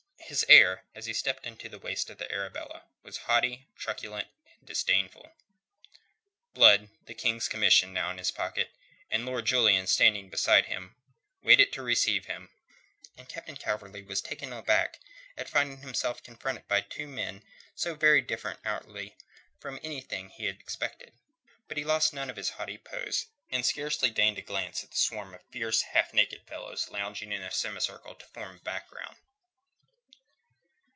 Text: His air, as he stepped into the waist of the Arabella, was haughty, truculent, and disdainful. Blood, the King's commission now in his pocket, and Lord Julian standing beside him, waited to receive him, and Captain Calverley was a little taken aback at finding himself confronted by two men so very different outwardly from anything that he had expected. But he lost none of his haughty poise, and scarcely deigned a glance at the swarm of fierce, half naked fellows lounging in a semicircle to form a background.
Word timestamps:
His 0.27 0.45
air, 0.47 0.85
as 0.95 1.07
he 1.07 1.13
stepped 1.13 1.45
into 1.45 1.67
the 1.67 1.77
waist 1.77 2.09
of 2.09 2.17
the 2.17 2.31
Arabella, 2.31 2.85
was 3.03 3.17
haughty, 3.27 3.67
truculent, 3.77 4.29
and 4.45 4.65
disdainful. 4.65 5.35
Blood, 6.53 6.89
the 7.05 7.13
King's 7.13 7.49
commission 7.49 7.91
now 7.91 8.09
in 8.11 8.17
his 8.17 8.31
pocket, 8.31 8.71
and 9.09 9.25
Lord 9.25 9.43
Julian 9.45 9.87
standing 9.87 10.29
beside 10.29 10.67
him, 10.67 10.95
waited 11.41 11.73
to 11.73 11.81
receive 11.83 12.27
him, 12.27 12.49
and 13.17 13.27
Captain 13.27 13.57
Calverley 13.57 14.01
was 14.03 14.21
a 14.21 14.23
little 14.23 14.29
taken 14.47 14.53
aback 14.53 15.01
at 15.35 15.49
finding 15.49 15.79
himself 15.81 16.23
confronted 16.23 16.65
by 16.65 16.79
two 16.79 17.09
men 17.09 17.43
so 17.75 17.93
very 17.93 18.21
different 18.21 18.61
outwardly 18.63 19.17
from 19.59 19.81
anything 19.83 20.29
that 20.29 20.35
he 20.35 20.45
had 20.45 20.61
expected. 20.61 21.11
But 21.67 21.75
he 21.75 21.83
lost 21.83 22.13
none 22.13 22.29
of 22.29 22.37
his 22.37 22.51
haughty 22.51 22.77
poise, 22.77 23.25
and 23.49 23.65
scarcely 23.65 24.09
deigned 24.09 24.37
a 24.37 24.41
glance 24.41 24.81
at 24.81 24.91
the 24.91 24.95
swarm 24.97 25.33
of 25.33 25.41
fierce, 25.51 25.81
half 25.81 26.13
naked 26.13 26.47
fellows 26.47 26.87
lounging 26.89 27.33
in 27.33 27.41
a 27.41 27.51
semicircle 27.51 28.15
to 28.15 28.25
form 28.27 28.55
a 28.55 28.63
background. 28.63 29.17